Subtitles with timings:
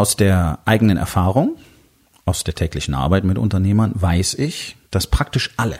[0.00, 1.58] Aus der eigenen Erfahrung,
[2.24, 5.78] aus der täglichen Arbeit mit Unternehmern weiß ich, dass praktisch alle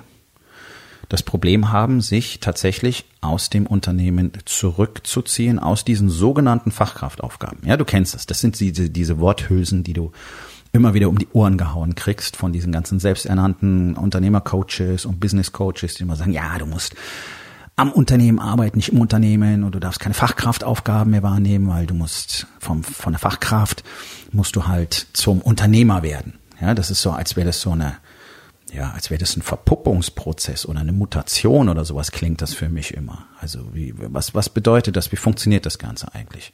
[1.08, 7.60] das Problem haben, sich tatsächlich aus dem Unternehmen zurückzuziehen, aus diesen sogenannten Fachkraftaufgaben.
[7.64, 8.26] Ja, du kennst das.
[8.26, 10.12] Das sind diese, diese Worthülsen, die du
[10.70, 16.02] immer wieder um die Ohren gehauen kriegst von diesen ganzen selbsternannten Unternehmercoaches und Business-Coaches, die
[16.02, 16.94] immer sagen, ja, du musst
[17.80, 21.94] am Unternehmen arbeiten, nicht im Unternehmen und du darfst keine Fachkraftaufgaben mehr wahrnehmen, weil du
[21.94, 23.82] musst vom, von der Fachkraft
[24.32, 26.34] musst du halt zum Unternehmer werden.
[26.60, 27.96] Ja, das ist so, als wäre das so eine,
[28.70, 32.92] ja, als wäre das ein Verpuppungsprozess oder eine Mutation oder sowas klingt das für mich
[32.92, 33.26] immer.
[33.40, 35.10] Also wie, was, was bedeutet das?
[35.10, 36.52] Wie funktioniert das Ganze eigentlich?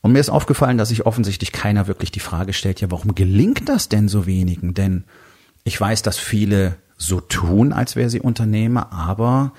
[0.00, 3.68] Und mir ist aufgefallen, dass sich offensichtlich keiner wirklich die Frage stellt, ja, warum gelingt
[3.68, 4.74] das denn so wenigen?
[4.74, 5.02] Denn
[5.64, 9.52] ich weiß, dass viele so tun, als wäre sie Unternehmer, aber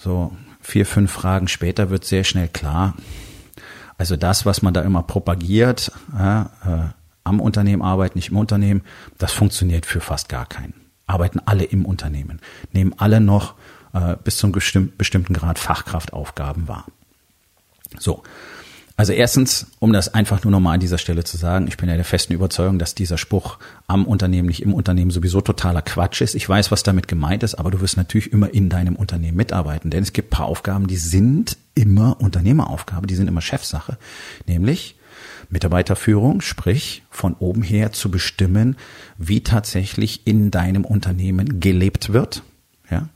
[0.00, 2.94] so vier, fünf Fragen später wird sehr schnell klar,
[3.98, 6.46] also das, was man da immer propagiert, äh, äh,
[7.22, 8.82] am Unternehmen arbeiten, nicht im Unternehmen,
[9.18, 10.72] das funktioniert für fast gar keinen.
[11.06, 12.40] Arbeiten alle im Unternehmen,
[12.72, 13.56] nehmen alle noch
[13.92, 16.86] äh, bis zum bestimmten Grad Fachkraftaufgaben wahr.
[17.98, 18.22] So,
[19.00, 21.94] also erstens, um das einfach nur nochmal an dieser Stelle zu sagen, ich bin ja
[21.94, 26.34] der festen Überzeugung, dass dieser Spruch am Unternehmen, nicht im Unternehmen sowieso totaler Quatsch ist.
[26.34, 29.88] Ich weiß, was damit gemeint ist, aber du wirst natürlich immer in deinem Unternehmen mitarbeiten,
[29.88, 33.96] denn es gibt paar Aufgaben, die sind immer Unternehmeraufgabe, die sind immer Chefsache,
[34.46, 34.96] nämlich
[35.48, 38.76] Mitarbeiterführung, sprich von oben her zu bestimmen,
[39.16, 42.42] wie tatsächlich in deinem Unternehmen gelebt wird.
[42.90, 43.08] Ja?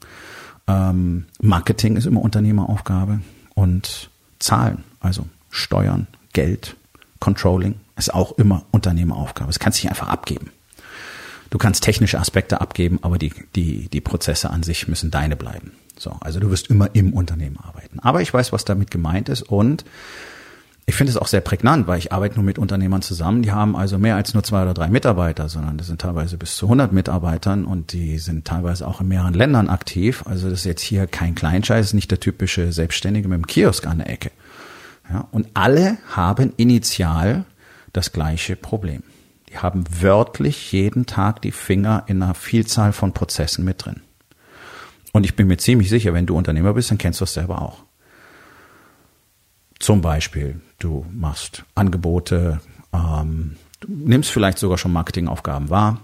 [0.67, 3.21] Ähm, Marketing ist immer Unternehmeraufgabe
[3.53, 4.09] und
[4.39, 6.77] Zahlen, also Steuern, Geld,
[7.21, 9.49] Controlling ist auch immer Unternehmeraufgabe.
[9.49, 10.51] Das kannst du nicht einfach abgeben.
[11.51, 15.73] Du kannst technische Aspekte abgeben, aber die, die, die Prozesse an sich müssen deine bleiben.
[15.97, 18.01] So, also du wirst immer im Unternehmen arbeiten.
[18.01, 19.85] Aber ich weiß, was damit gemeint ist und
[20.87, 23.43] ich finde es auch sehr prägnant, weil ich arbeite nur mit Unternehmern zusammen.
[23.43, 26.57] Die haben also mehr als nur zwei oder drei Mitarbeiter, sondern das sind teilweise bis
[26.57, 30.25] zu 100 Mitarbeitern und die sind teilweise auch in mehreren Ländern aktiv.
[30.27, 33.99] Also das ist jetzt hier kein Kleinscheiß, nicht der typische Selbstständige mit dem Kiosk an
[33.99, 34.31] der Ecke.
[35.11, 37.45] Ja, und alle haben initial
[37.93, 39.03] das gleiche Problem.
[39.51, 44.01] Die haben wörtlich jeden Tag die Finger in einer Vielzahl von Prozessen mit drin.
[45.13, 47.63] Und ich bin mir ziemlich sicher, wenn du Unternehmer bist, dann kennst du das selber
[47.63, 47.85] auch.
[49.79, 52.61] Zum Beispiel, du machst Angebote,
[52.93, 56.01] ähm, du nimmst vielleicht sogar schon Marketingaufgaben wahr,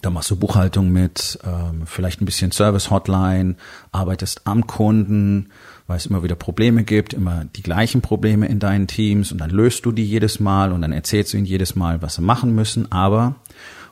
[0.00, 3.56] da machst du Buchhaltung mit, ähm, vielleicht ein bisschen Service-Hotline,
[3.90, 5.50] arbeitest am Kunden,
[5.92, 9.50] weil es immer wieder Probleme gibt, immer die gleichen Probleme in deinen Teams und dann
[9.50, 12.54] löst du die jedes Mal und dann erzählst du ihnen jedes Mal, was sie machen
[12.54, 12.90] müssen.
[12.90, 13.34] Aber,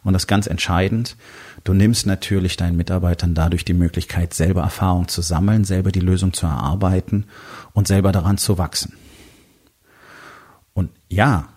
[0.02, 1.18] und das ganz entscheidend,
[1.62, 6.32] du nimmst natürlich deinen Mitarbeitern dadurch die Möglichkeit, selber Erfahrung zu sammeln, selber die Lösung
[6.32, 7.26] zu erarbeiten
[7.74, 8.94] und selber daran zu wachsen.
[10.72, 11.50] Und ja,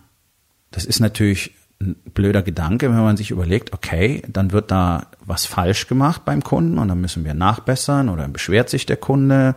[0.71, 5.45] das ist natürlich ein blöder Gedanke, wenn man sich überlegt, okay, dann wird da was
[5.45, 9.55] falsch gemacht beim Kunden und dann müssen wir nachbessern oder beschwert sich der Kunde.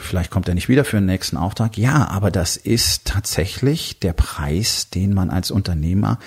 [0.00, 1.76] Vielleicht kommt er nicht wieder für den nächsten Auftrag.
[1.76, 6.18] Ja, aber das ist tatsächlich der Preis, den man als Unternehmer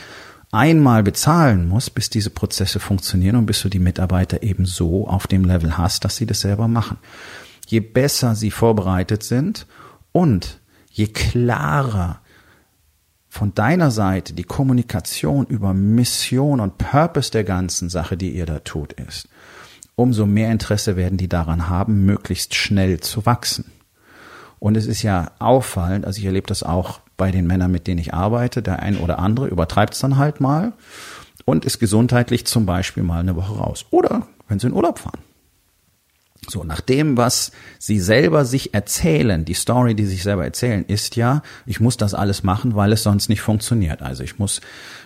[0.51, 5.27] einmal bezahlen muss, bis diese Prozesse funktionieren und bis du die Mitarbeiter eben so auf
[5.27, 6.97] dem Level hast, dass sie das selber machen.
[7.67, 9.65] Je besser sie vorbereitet sind
[10.11, 10.59] und
[10.91, 12.19] je klarer
[13.29, 18.59] von deiner Seite die Kommunikation über Mission und Purpose der ganzen Sache, die ihr da
[18.59, 19.29] tut, ist,
[19.95, 23.71] umso mehr Interesse werden die daran haben, möglichst schnell zu wachsen.
[24.59, 27.99] Und es ist ja auffallend, also ich erlebe das auch bei den Männern, mit denen
[27.99, 30.73] ich arbeite, der ein oder andere übertreibt es dann halt mal
[31.45, 33.85] und ist gesundheitlich zum Beispiel mal eine Woche raus.
[33.89, 35.19] Oder wenn sie in Urlaub fahren.
[36.49, 41.15] So, nach dem, was sie selber sich erzählen, die Story, die sich selber erzählen, ist
[41.15, 44.01] ja, ich muss das alles machen, weil es sonst nicht funktioniert.
[44.01, 44.59] Also ich muss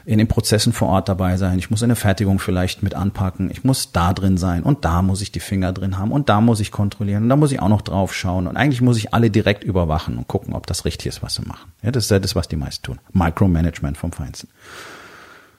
[0.05, 3.51] in den Prozessen vor Ort dabei sein, ich muss in der Fertigung vielleicht mit anpacken,
[3.51, 6.39] ich muss da drin sein und da muss ich die Finger drin haben und da
[6.39, 9.13] muss ich kontrollieren und da muss ich auch noch drauf schauen und eigentlich muss ich
[9.13, 11.69] alle direkt überwachen und gucken, ob das richtig ist, was sie machen.
[11.81, 12.99] Ja, das ist ja das, was die meisten tun.
[13.11, 14.47] Micromanagement vom Feinsten.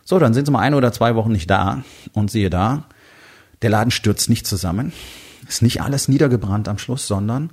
[0.05, 1.83] So, dann sind sie mal eine oder zwei Wochen nicht da
[2.15, 2.85] und siehe da,
[3.61, 4.95] der Laden stürzt nicht zusammen
[5.49, 7.51] Ist nicht alles niedergebrannt am Schluss, sondern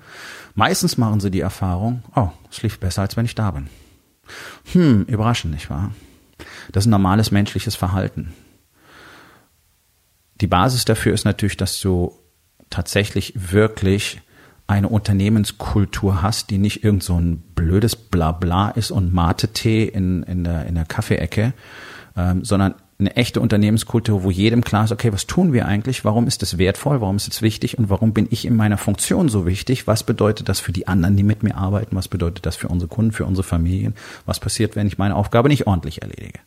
[0.55, 3.69] meistens machen sie die Erfahrung, oh, es lief besser, als wenn ich da bin.
[4.71, 5.91] Hm, überraschend, nicht wahr?
[6.71, 8.33] Das ist ein normales menschliches Verhalten.
[10.41, 12.17] Die Basis dafür ist natürlich, dass du
[12.69, 14.21] tatsächlich wirklich
[14.65, 20.43] eine Unternehmenskultur hast, die nicht irgend so ein blödes Blabla ist und Mate-Tee in, in,
[20.43, 21.53] der, in der Kaffeeecke,
[22.15, 26.05] ähm, sondern eine echte Unternehmenskultur, wo jedem klar ist, okay, was tun wir eigentlich?
[26.05, 27.01] Warum ist es wertvoll?
[27.01, 27.77] Warum ist es wichtig?
[27.77, 29.87] Und warum bin ich in meiner Funktion so wichtig?
[29.87, 31.95] Was bedeutet das für die anderen, die mit mir arbeiten?
[31.95, 33.95] Was bedeutet das für unsere Kunden, für unsere Familien?
[34.25, 36.39] Was passiert, wenn ich meine Aufgabe nicht ordentlich erledige?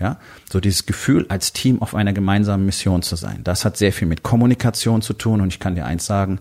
[0.00, 0.18] Ja,
[0.50, 3.40] so dieses Gefühl, als Team auf einer gemeinsamen Mission zu sein.
[3.42, 5.40] Das hat sehr viel mit Kommunikation zu tun.
[5.40, 6.38] Und ich kann dir eins sagen,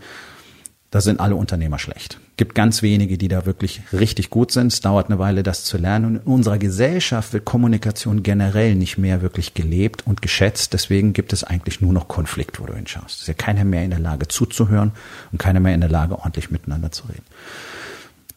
[0.92, 2.20] da sind alle Unternehmer schlecht.
[2.38, 4.72] Gibt ganz wenige, die da wirklich richtig gut sind.
[4.72, 6.06] Es dauert eine Weile, das zu lernen.
[6.06, 10.74] Und in unserer Gesellschaft wird Kommunikation generell nicht mehr wirklich gelebt und geschätzt.
[10.74, 13.16] Deswegen gibt es eigentlich nur noch Konflikt, wo du hinschaust.
[13.16, 14.92] Es ist ja keiner mehr in der Lage zuzuhören
[15.32, 17.26] und keiner mehr in der Lage, ordentlich miteinander zu reden.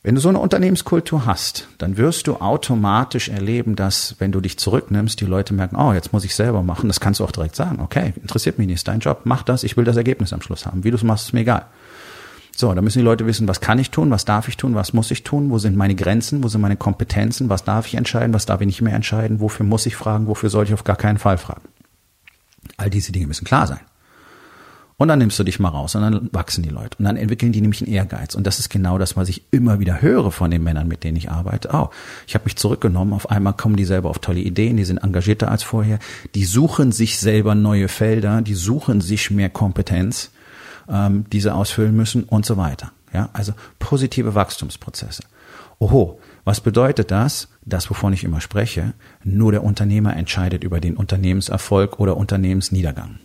[0.03, 4.59] Wenn du so eine Unternehmenskultur hast, dann wirst du automatisch erleben, dass, wenn du dich
[4.59, 6.89] zurücknimmst, die Leute merken, oh, jetzt muss ich selber machen.
[6.89, 7.81] Das kannst du auch direkt sagen.
[7.81, 10.65] Okay, interessiert mich nicht, ist dein Job, mach das, ich will das Ergebnis am Schluss
[10.65, 10.85] haben.
[10.85, 11.67] Wie du es machst, ist mir egal.
[12.61, 14.93] So, da müssen die Leute wissen, was kann ich tun, was darf ich tun, was
[14.93, 18.35] muss ich tun, wo sind meine Grenzen, wo sind meine Kompetenzen, was darf ich entscheiden,
[18.35, 20.97] was darf ich nicht mehr entscheiden, wofür muss ich fragen, wofür soll ich auf gar
[20.97, 21.63] keinen Fall fragen.
[22.77, 23.81] All diese Dinge müssen klar sein.
[24.99, 26.99] Und dann nimmst du dich mal raus und dann wachsen die Leute.
[26.99, 28.35] Und dann entwickeln die nämlich einen Ehrgeiz.
[28.35, 31.17] Und das ist genau das, was ich immer wieder höre von den Männern, mit denen
[31.17, 31.71] ich arbeite.
[31.73, 31.89] Oh,
[32.27, 35.51] ich habe mich zurückgenommen, auf einmal kommen die selber auf tolle Ideen, die sind engagierter
[35.51, 35.99] als vorher,
[36.35, 40.31] die suchen sich selber neue Felder, die suchen sich mehr Kompetenz
[40.89, 42.93] ähm, diese ausfüllen müssen und so weiter.
[43.13, 45.23] Ja, also positive Wachstumsprozesse.
[45.79, 47.49] Oho, was bedeutet das?
[47.65, 53.19] Das, wovon ich immer spreche, nur der Unternehmer entscheidet über den Unternehmenserfolg oder Unternehmensniedergang.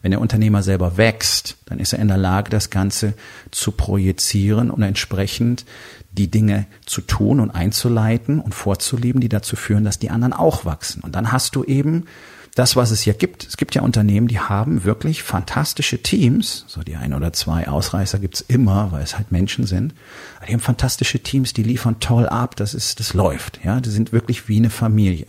[0.00, 3.14] Wenn der Unternehmer selber wächst, dann ist er in der Lage, das Ganze
[3.50, 5.64] zu projizieren und entsprechend
[6.12, 10.64] die Dinge zu tun und einzuleiten und vorzuleben, die dazu führen, dass die anderen auch
[10.64, 11.02] wachsen.
[11.02, 12.04] Und dann hast du eben
[12.54, 13.46] das, was es hier gibt.
[13.46, 16.64] Es gibt ja Unternehmen, die haben wirklich fantastische Teams.
[16.68, 19.94] So die ein oder zwei Ausreißer gibt's immer, weil es halt Menschen sind.
[20.36, 22.56] Aber die haben fantastische Teams, die liefern toll ab.
[22.56, 23.60] Das ist, das läuft.
[23.64, 25.26] Ja, die sind wirklich wie eine Familie.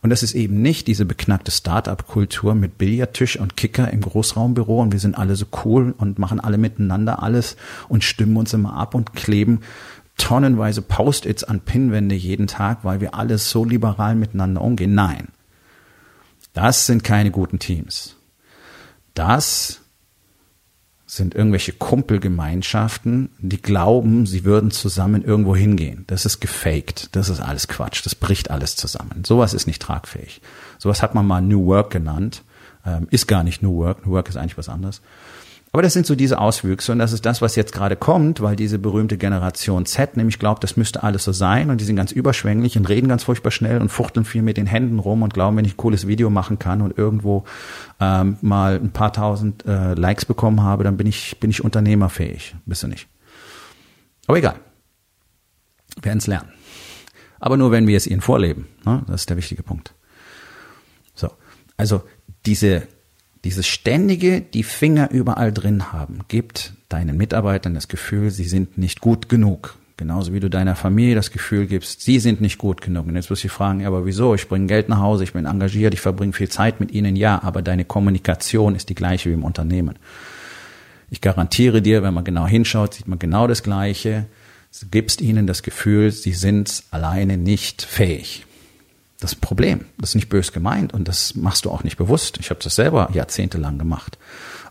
[0.00, 4.92] Und das ist eben nicht diese beknackte Start-up-Kultur mit Billardtisch und Kicker im Großraumbüro und
[4.92, 7.56] wir sind alle so cool und machen alle miteinander alles
[7.88, 9.60] und stimmen uns immer ab und kleben
[10.16, 14.94] tonnenweise Post-its an Pinnwände jeden Tag, weil wir alles so liberal miteinander umgehen.
[14.94, 15.28] Nein.
[16.54, 18.16] Das sind keine guten Teams.
[19.12, 19.80] Das
[21.06, 26.04] sind irgendwelche Kumpelgemeinschaften, die glauben, sie würden zusammen irgendwo hingehen.
[26.06, 27.14] Das ist gefaked.
[27.14, 28.04] Das ist alles Quatsch.
[28.04, 29.22] Das bricht alles zusammen.
[29.24, 30.40] Sowas ist nicht tragfähig.
[30.78, 32.42] Sowas hat man mal New Work genannt.
[32.86, 34.06] Ähm, ist gar nicht New Work.
[34.06, 35.02] New Work ist eigentlich was anderes.
[35.74, 38.54] Aber das sind so diese Auswüchse und das ist das, was jetzt gerade kommt, weil
[38.54, 42.12] diese berühmte Generation Z nämlich glaubt, das müsste alles so sein und die sind ganz
[42.12, 45.56] überschwänglich und reden ganz furchtbar schnell und fuchteln viel mit den Händen rum und glauben,
[45.56, 47.42] wenn ich ein cooles Video machen kann und irgendwo
[47.98, 52.54] ähm, mal ein paar tausend äh, Likes bekommen habe, dann bin ich, bin ich unternehmerfähig.
[52.66, 53.08] Bist du nicht.
[54.28, 54.54] Aber egal.
[55.96, 56.50] Wir werden es lernen.
[57.40, 58.68] Aber nur, wenn wir es ihnen vorleben.
[58.84, 59.02] Ne?
[59.08, 59.92] Das ist der wichtige Punkt.
[61.16, 61.30] So.
[61.76, 62.04] Also
[62.46, 62.86] diese
[63.44, 69.00] dieses ständige die Finger überall drin haben, gibt deinen Mitarbeitern das Gefühl, sie sind nicht
[69.00, 69.76] gut genug.
[69.96, 73.06] Genauso wie du deiner Familie das Gefühl gibst, sie sind nicht gut genug.
[73.06, 74.34] Und jetzt wirst du dich fragen, aber wieso?
[74.34, 77.14] Ich bringe Geld nach Hause, ich bin engagiert, ich verbringe viel Zeit mit ihnen.
[77.14, 79.96] Ja, aber deine Kommunikation ist die gleiche wie im Unternehmen.
[81.10, 84.26] Ich garantiere dir, wenn man genau hinschaut, sieht man genau das Gleiche.
[84.80, 88.46] Du gibst ihnen das Gefühl, sie sind alleine nicht fähig.
[89.20, 89.86] Das ist ein Problem.
[89.98, 92.38] Das ist nicht bös gemeint und das machst du auch nicht bewusst.
[92.40, 94.18] Ich habe das selber jahrzehntelang gemacht.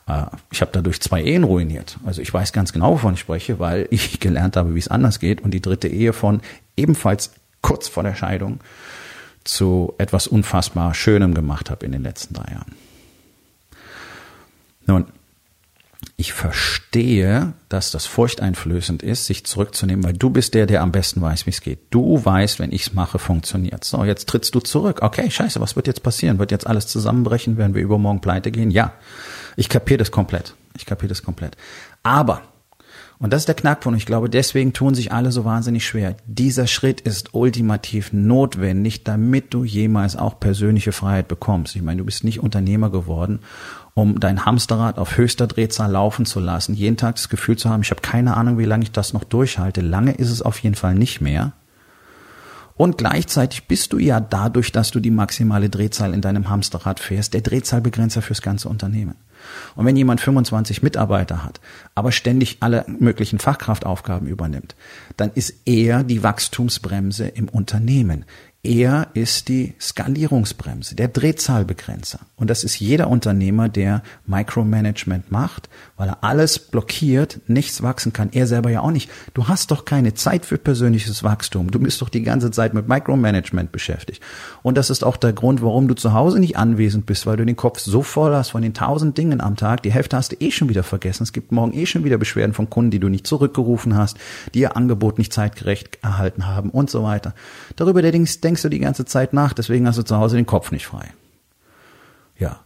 [0.08, 1.98] Äh, ich habe dadurch zwei Ehen ruiniert.
[2.06, 5.20] Also ich weiß ganz genau, wovon ich spreche, weil ich gelernt habe, wie es anders
[5.20, 6.42] geht und die dritte Ehe von
[6.76, 7.32] ebenfalls
[7.62, 8.60] kurz vor der Scheidung
[9.44, 12.76] zu etwas unfassbar Schönem gemacht habe in den letzten drei Jahren.
[14.86, 15.06] Nun,
[16.16, 21.22] ich verstehe, dass das furchteinflößend ist, sich zurückzunehmen, weil du bist der, der am besten
[21.22, 21.80] weiß, wie es geht.
[21.90, 23.84] Du weißt, wenn ich es mache, funktioniert.
[23.84, 25.00] So, jetzt trittst du zurück.
[25.02, 26.38] Okay, scheiße, was wird jetzt passieren?
[26.38, 27.58] Wird jetzt alles zusammenbrechen?
[27.58, 28.70] Werden wir übermorgen pleite gehen?
[28.70, 28.94] Ja,
[29.56, 30.54] ich kapiere das komplett.
[30.78, 31.58] Ich kapiere das komplett.
[32.04, 32.44] Aber,
[33.24, 36.16] und das ist der Knackpunkt, ich glaube, deswegen tun sich alle so wahnsinnig schwer.
[36.28, 41.76] Dieser Schritt ist ultimativ notwendig, damit du jemals auch persönliche Freiheit bekommst.
[41.76, 43.40] Ich meine, du bist nicht Unternehmer geworden
[43.96, 47.82] um dein Hamsterrad auf höchster Drehzahl laufen zu lassen, jeden Tag das Gefühl zu haben,
[47.82, 49.82] ich habe keine Ahnung, wie lange ich das noch durchhalte.
[49.82, 51.54] Lange ist es auf jeden Fall nicht mehr.
[52.76, 57.36] Und gleichzeitig bist du ja dadurch, dass du die maximale Drehzahl in deinem Hamsterrad fährst,
[57.36, 59.16] der Drehzahlbegrenzer fürs ganze Unternehmen.
[59.76, 61.60] Und wenn jemand 25 Mitarbeiter hat,
[61.96, 64.76] aber ständig alle möglichen Fachkraftaufgaben übernimmt,
[65.18, 68.26] dann ist er die Wachstumsbremse im Unternehmen.
[68.66, 72.20] Er ist die Skalierungsbremse, der Drehzahlbegrenzer.
[72.38, 75.68] Und das ist jeder Unternehmer, der Micromanagement macht,
[75.98, 78.30] weil er alles blockiert, nichts wachsen kann.
[78.32, 79.12] Er selber ja auch nicht.
[79.34, 81.72] Du hast doch keine Zeit für persönliches Wachstum.
[81.72, 84.24] Du bist doch die ganze Zeit mit Micromanagement beschäftigt.
[84.62, 87.46] Und das ist auch der Grund, warum du zu Hause nicht anwesend bist, weil du
[87.46, 89.84] den Kopf so voll hast von den tausend Dingen am Tag.
[89.84, 91.24] Die Hälfte hast du eh schon wieder vergessen.
[91.24, 94.18] Es gibt morgen eh schon wieder Beschwerden von Kunden, die du nicht zurückgerufen hast,
[94.54, 97.36] die ihr Angebot nicht zeitgerecht erhalten haben und so weiter.
[97.76, 100.72] Darüber denkst denkst du die ganze Zeit nach, deswegen hast du zu Hause den Kopf
[100.72, 101.08] nicht frei.
[102.38, 102.60] Ja.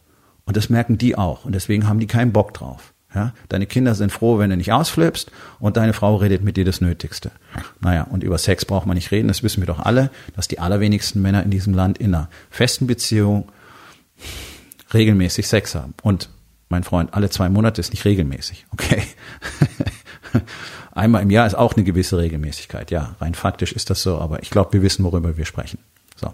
[0.43, 1.45] Und das merken die auch.
[1.45, 2.93] Und deswegen haben die keinen Bock drauf.
[3.15, 6.65] Ja, deine Kinder sind froh, wenn du nicht ausflippst und deine Frau redet mit dir
[6.65, 7.31] das Nötigste.
[7.79, 10.59] Naja, und über Sex braucht man nicht reden, das wissen wir doch alle, dass die
[10.59, 13.49] allerwenigsten Männer in diesem Land in einer festen Beziehung
[14.93, 15.93] regelmäßig Sex haben.
[16.01, 16.29] Und
[16.67, 19.03] mein Freund, alle zwei Monate ist nicht regelmäßig, okay?
[20.97, 22.89] Einmal im Jahr ist auch eine gewisse Regelmäßigkeit.
[22.89, 25.77] Ja, rein faktisch ist das so, aber ich glaube, wir wissen, worüber wir sprechen.
[26.15, 26.33] So.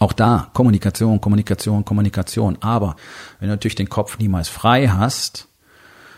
[0.00, 2.58] Auch da Kommunikation, Kommunikation, Kommunikation.
[2.62, 2.96] Aber
[3.38, 5.46] wenn du natürlich den Kopf niemals frei hast,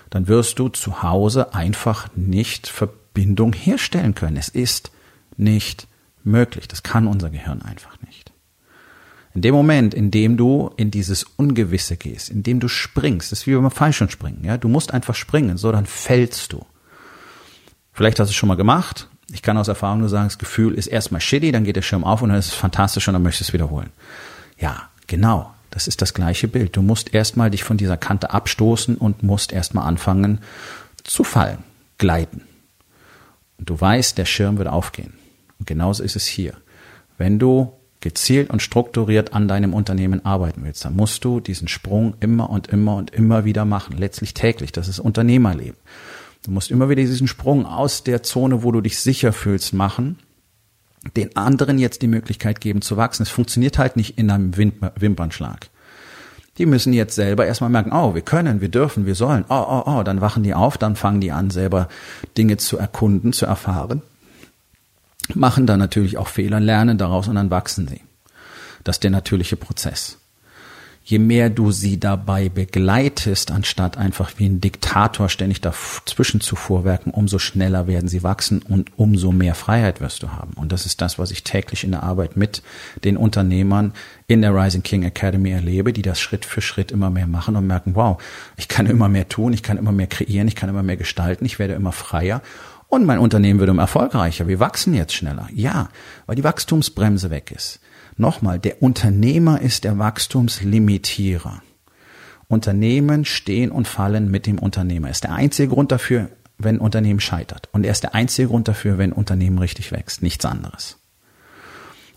[0.08, 4.38] dann wirst du zu Hause einfach nicht Verbindung herstellen können.
[4.38, 4.90] Es ist
[5.36, 5.86] nicht
[6.24, 6.68] möglich.
[6.68, 8.32] Das kann unser Gehirn einfach nicht.
[9.34, 13.40] In dem Moment, in dem du in dieses Ungewisse gehst, in dem du springst, das
[13.40, 16.64] ist wie beim Fallschirmspringen, ja, du musst einfach springen, so dann fällst du.
[17.92, 19.08] Vielleicht hast du es schon mal gemacht.
[19.32, 22.04] Ich kann aus Erfahrung nur sagen, das Gefühl ist erstmal shitty, dann geht der Schirm
[22.04, 23.90] auf und dann ist es fantastisch und dann möchtest du es wiederholen.
[24.58, 25.52] Ja, genau.
[25.70, 26.76] Das ist das gleiche Bild.
[26.76, 30.40] Du musst erstmal dich von dieser Kante abstoßen und musst erstmal anfangen
[31.02, 31.58] zu fallen,
[31.96, 32.42] gleiten.
[33.58, 35.14] Und du weißt, der Schirm wird aufgehen.
[35.58, 36.54] Und genauso ist es hier.
[37.16, 42.14] Wenn du gezielt und strukturiert an deinem Unternehmen arbeiten willst, dann musst du diesen Sprung
[42.20, 44.72] immer und immer und immer wieder machen, letztlich täglich.
[44.72, 45.78] Das ist Unternehmerleben.
[46.42, 50.18] Du musst immer wieder diesen Sprung aus der Zone, wo du dich sicher fühlst, machen,
[51.16, 53.22] den anderen jetzt die Möglichkeit geben zu wachsen.
[53.22, 55.68] Es funktioniert halt nicht in einem Wimpernschlag.
[56.58, 59.82] Die müssen jetzt selber erstmal merken, oh, wir können, wir dürfen, wir sollen, oh, oh,
[59.86, 61.88] oh, dann wachen die auf, dann fangen die an, selber
[62.36, 64.02] Dinge zu erkunden, zu erfahren,
[65.34, 68.02] machen dann natürlich auch Fehler, lernen daraus und dann wachsen sie.
[68.84, 70.18] Das ist der natürliche Prozess
[71.04, 77.12] je mehr du sie dabei begleitest, anstatt einfach wie ein Diktator ständig dazwischen zu vorwerken,
[77.12, 80.54] umso schneller werden sie wachsen und umso mehr Freiheit wirst du haben.
[80.54, 82.62] Und das ist das, was ich täglich in der Arbeit mit
[83.04, 83.92] den Unternehmern
[84.28, 87.66] in der Rising King Academy erlebe, die das Schritt für Schritt immer mehr machen und
[87.66, 88.22] merken, wow,
[88.56, 91.44] ich kann immer mehr tun, ich kann immer mehr kreieren, ich kann immer mehr gestalten,
[91.44, 92.42] ich werde immer freier
[92.92, 94.48] und mein Unternehmen wird immer erfolgreicher.
[94.48, 95.48] Wir wachsen jetzt schneller.
[95.50, 95.88] Ja,
[96.26, 97.80] weil die Wachstumsbremse weg ist.
[98.22, 101.60] Nochmal, der Unternehmer ist der Wachstumslimitierer.
[102.46, 105.08] Unternehmen stehen und fallen mit dem Unternehmer.
[105.08, 107.68] Er ist der einzige Grund dafür, wenn Unternehmen scheitert.
[107.72, 110.22] Und er ist der einzige Grund dafür, wenn Unternehmen richtig wächst.
[110.22, 110.98] Nichts anderes.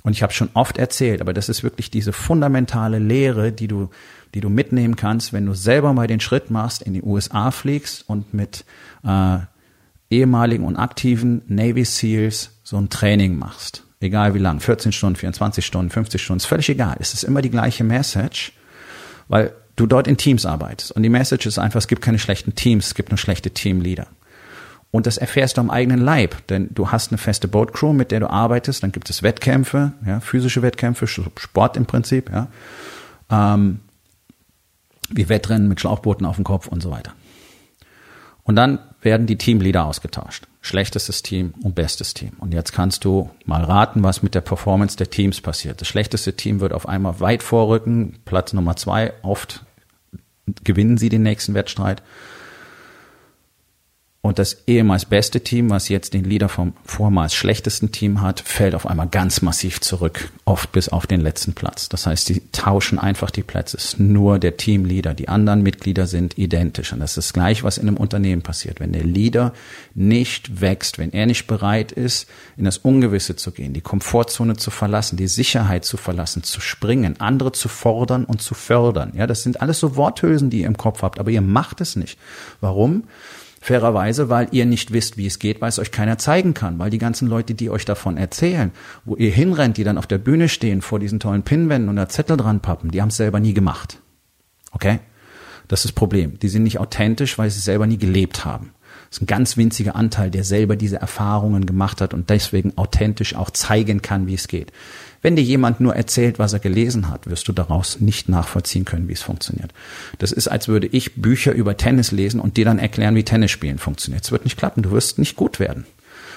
[0.04, 3.90] Und ich habe schon oft erzählt, aber das ist wirklich diese fundamentale Lehre, die du,
[4.36, 8.08] die du mitnehmen kannst, wenn du selber mal den Schritt machst, in die USA fliegst
[8.08, 8.64] und mit
[9.04, 9.40] äh,
[10.12, 15.66] ehemaligen und aktiven Navy SEALs so ein Training machst egal wie lang, 14 Stunden, 24
[15.66, 16.96] Stunden, 50 Stunden, ist völlig egal.
[17.00, 18.54] Es ist immer die gleiche Message,
[19.28, 20.92] weil du dort in Teams arbeitest.
[20.92, 24.08] Und die Message ist einfach, es gibt keine schlechten Teams, es gibt nur schlechte Teamleader.
[24.92, 28.22] Und das erfährst du am eigenen Leib, denn du hast eine feste Boatcrew, mit der
[28.22, 32.48] du arbeitest, dann gibt es Wettkämpfe, ja, physische Wettkämpfe, Sport im Prinzip, ja,
[33.30, 33.82] ähm,
[35.10, 37.12] wie Wettrennen mit Schlauchbooten auf dem Kopf und so weiter.
[38.44, 40.48] Und dann werden die Teamleader ausgetauscht.
[40.62, 42.32] Schlechtestes Team und bestes Team.
[42.40, 45.80] Und jetzt kannst du mal raten, was mit der Performance der Teams passiert.
[45.82, 49.64] Das schlechteste Team wird auf einmal weit vorrücken, Platz Nummer zwei, oft
[50.64, 52.02] gewinnen sie den nächsten Wettstreit.
[54.25, 58.74] Und das ehemals beste Team, was jetzt den Leader vom vormals schlechtesten Team hat, fällt
[58.74, 61.89] auf einmal ganz massiv zurück, oft bis auf den letzten Platz.
[61.89, 63.77] Das heißt, die tauschen einfach die Plätze.
[63.77, 65.13] Es ist nur der Teamleader.
[65.13, 66.91] Die anderen Mitglieder sind identisch.
[66.91, 68.79] Und das ist gleich, was in einem Unternehmen passiert.
[68.79, 69.53] Wenn der Leader
[69.94, 72.27] nicht wächst, wenn er nicht bereit ist,
[72.58, 77.22] in das Ungewisse zu gehen, die Komfortzone zu verlassen, die Sicherheit zu verlassen, zu springen,
[77.22, 79.13] andere zu fordern und zu fördern.
[79.15, 81.96] Ja, das sind alles so Worthülsen, die ihr im Kopf habt, aber ihr macht es
[81.96, 82.17] nicht.
[82.60, 83.03] Warum?
[83.66, 86.92] Fairerweise, weil ihr nicht wisst, wie es geht, weil es euch keiner zeigen kann, weil
[86.92, 88.70] die ganzen Leute, die euch davon erzählen,
[89.06, 92.08] wo ihr hinrennt, die dann auf der Bühne stehen, vor diesen tollen Pinwänden und da
[92.08, 94.04] Zettel dran pappen, die haben es selber nie gemacht.
[94.72, 95.00] Okay?
[95.68, 96.38] Das ist das Problem.
[96.38, 98.72] Die sind nicht authentisch, weil sie es selber nie gelebt haben.
[99.12, 103.50] Ist ein ganz winziger Anteil, der selber diese Erfahrungen gemacht hat und deswegen authentisch auch
[103.50, 104.72] zeigen kann, wie es geht.
[105.22, 109.08] Wenn dir jemand nur erzählt, was er gelesen hat, wirst du daraus nicht nachvollziehen können,
[109.08, 109.74] wie es funktioniert.
[110.20, 113.80] Das ist, als würde ich Bücher über Tennis lesen und dir dann erklären, wie Tennisspielen
[113.80, 114.24] funktioniert.
[114.24, 114.84] Es wird nicht klappen.
[114.84, 115.86] Du wirst nicht gut werden.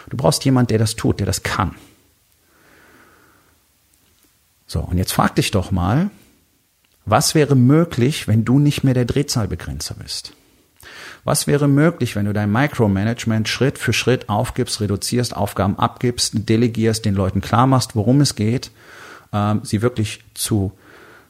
[0.08, 1.74] Du brauchst jemand, der das tut, der das kann.
[4.66, 6.10] So, und jetzt frag dich doch mal,
[7.04, 10.32] was wäre möglich, wenn du nicht mehr der Drehzahlbegrenzer bist?
[11.28, 17.04] Was wäre möglich, wenn du dein Micromanagement Schritt für Schritt aufgibst, reduzierst, Aufgaben abgibst, delegierst,
[17.04, 18.70] den Leuten klar machst, worum es geht,
[19.34, 20.72] ähm, sie wirklich zu,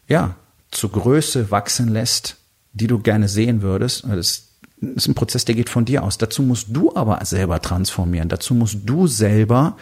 [0.06, 0.36] ja,
[0.70, 2.36] zu Größe wachsen lässt,
[2.74, 4.04] die du gerne sehen würdest.
[4.04, 4.44] Das
[4.80, 6.16] ist ein Prozess, der geht von dir aus.
[6.16, 8.28] Dazu musst du aber selber transformieren.
[8.28, 9.76] Dazu musst du selber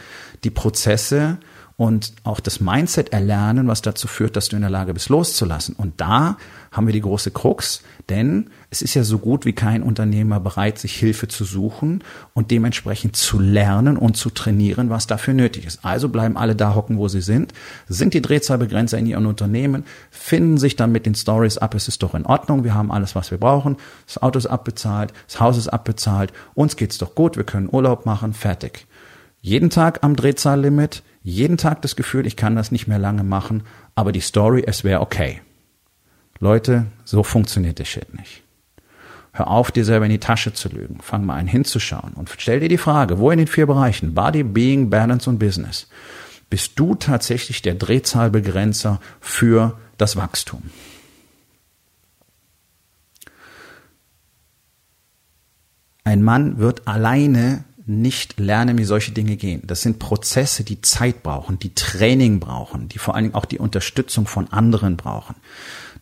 [0.45, 1.37] die Prozesse
[1.79, 5.77] und auch das Mindset erlernen, was dazu führt, dass du in der Lage bist, loszulassen.
[5.77, 6.39] Und da
[6.73, 10.79] haben wir die große Krux, denn es ist ja so gut wie kein Unternehmer bereit,
[10.79, 12.03] sich Hilfe zu suchen
[12.33, 15.85] und dementsprechend zu lernen und zu trainieren, was dafür nötig ist.
[15.85, 17.53] Also bleiben alle da hocken, wo sie sind,
[17.89, 22.03] sind die Drehzahlbegrenzer in ihren Unternehmen, finden sich dann mit den Stories ab, es ist
[22.03, 25.59] doch in Ordnung, wir haben alles, was wir brauchen, das Auto ist abbezahlt, das Haus
[25.59, 28.87] ist abbezahlt, uns geht's doch gut, wir können Urlaub machen, fertig.
[29.43, 33.65] Jeden Tag am Drehzahllimit, jeden Tag das Gefühl, ich kann das nicht mehr lange machen,
[33.97, 35.41] aber die Story, es wäre okay.
[36.39, 38.45] Leute, so funktioniert der Shit nicht.
[39.33, 41.01] Hör auf, dir selber in die Tasche zu lügen.
[41.03, 44.45] Fang mal an hinzuschauen und stell dir die Frage, wo in den vier Bereichen Body,
[44.45, 45.89] Being, Balance und Business
[46.49, 50.63] bist du tatsächlich der Drehzahlbegrenzer für das Wachstum?
[56.05, 59.63] Ein Mann wird alleine nicht lernen, wie solche Dinge gehen.
[59.65, 63.59] Das sind Prozesse, die Zeit brauchen, die Training brauchen, die vor allen Dingen auch die
[63.59, 65.37] Unterstützung von anderen brauchen.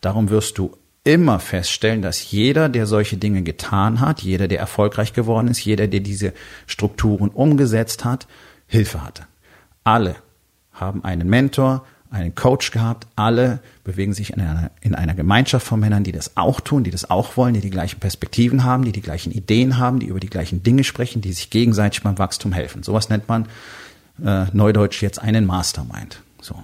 [0.01, 5.13] Darum wirst du immer feststellen, dass jeder, der solche Dinge getan hat, jeder, der erfolgreich
[5.13, 6.33] geworden ist, jeder, der diese
[6.65, 8.27] Strukturen umgesetzt hat,
[8.65, 9.27] Hilfe hatte.
[9.83, 10.15] Alle
[10.73, 13.07] haben einen Mentor, einen Coach gehabt.
[13.15, 16.91] Alle bewegen sich in einer, in einer Gemeinschaft von Männern, die das auch tun, die
[16.91, 20.19] das auch wollen, die die gleichen Perspektiven haben, die die gleichen Ideen haben, die über
[20.19, 22.83] die gleichen Dinge sprechen, die sich gegenseitig beim Wachstum helfen.
[22.83, 23.47] Sowas nennt man
[24.23, 26.21] äh, neudeutsch jetzt einen Mastermind.
[26.41, 26.55] So.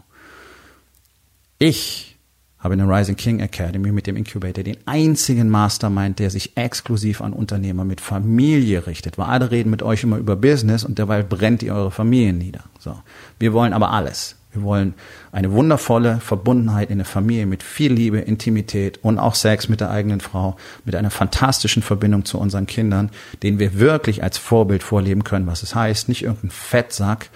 [1.59, 2.17] Ich
[2.59, 7.21] habe in der Rising King Academy mit dem Incubator den einzigen Mastermind, der sich exklusiv
[7.21, 9.17] an Unternehmer mit Familie richtet.
[9.17, 12.63] Weil alle reden mit euch immer über Business und derweil brennt ihr eure Familien nieder.
[12.79, 12.97] So.
[13.39, 14.35] Wir wollen aber alles.
[14.53, 14.95] Wir wollen
[15.31, 19.89] eine wundervolle Verbundenheit in der Familie mit viel Liebe, Intimität und auch Sex mit der
[19.89, 23.11] eigenen Frau, mit einer fantastischen Verbindung zu unseren Kindern,
[23.43, 26.09] den wir wirklich als Vorbild vorleben können, was es heißt.
[26.09, 27.29] Nicht irgendein Fettsack,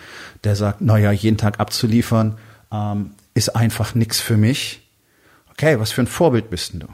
[0.43, 2.38] der sagt, naja, jeden Tag abzuliefern,
[2.71, 4.82] ähm, ist einfach nichts für mich.
[5.51, 6.88] Okay, was für ein Vorbild bist denn du?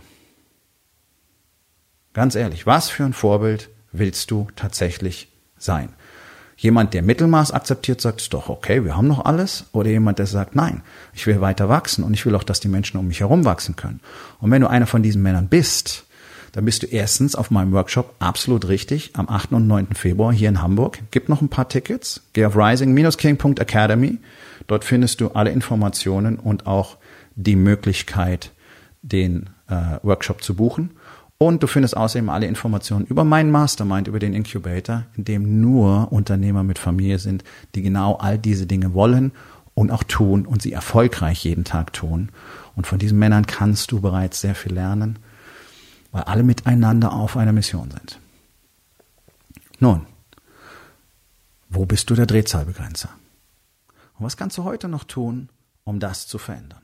[2.14, 5.94] Ganz ehrlich, was für ein Vorbild willst du tatsächlich sein?
[6.62, 9.65] Jemand, der Mittelmaß akzeptiert, sagt, doch okay, wir haben noch alles.
[9.71, 12.67] Oder jemand, der sagt, nein, ich will weiter wachsen und ich will auch, dass die
[12.67, 14.00] Menschen um mich herum wachsen können.
[14.39, 16.06] Und wenn du einer von diesen Männern bist,
[16.52, 19.54] dann bist du erstens auf meinem Workshop absolut richtig am 8.
[19.54, 19.88] und 9.
[19.95, 21.00] Februar hier in Hamburg.
[21.10, 22.21] Gibt noch ein paar Tickets.
[22.34, 24.19] Geh auf rising-king.academy.
[24.67, 26.97] Dort findest du alle Informationen und auch
[27.34, 28.52] die Möglichkeit,
[29.02, 30.91] den äh, Workshop zu buchen.
[31.42, 36.12] Und du findest außerdem alle Informationen über meinen Mastermind, über den Incubator, in dem nur
[36.12, 39.32] Unternehmer mit Familie sind, die genau all diese Dinge wollen
[39.74, 42.30] und auch tun und sie erfolgreich jeden Tag tun.
[42.76, 45.18] Und von diesen Männern kannst du bereits sehr viel lernen,
[46.12, 48.20] weil alle miteinander auf einer Mission sind.
[49.80, 50.06] Nun,
[51.70, 53.10] wo bist du der Drehzahlbegrenzer?
[54.20, 55.50] Und was kannst du heute noch tun,
[55.86, 56.84] um das zu verändern?